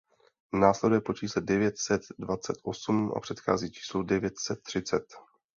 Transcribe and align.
Následuje 0.53 1.01
po 1.01 1.13
čísle 1.13 1.41
devět 1.41 1.77
set 1.77 2.01
dvacet 2.19 2.55
osm 2.63 3.13
a 3.15 3.19
předchází 3.19 3.71
číslu 3.71 4.03
devět 4.03 4.39
set 4.39 4.63
třicet. 4.63 5.13